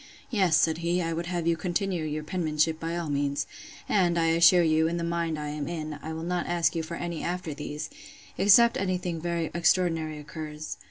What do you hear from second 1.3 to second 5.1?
you continue your penmanship by all means; and, I assure you, in the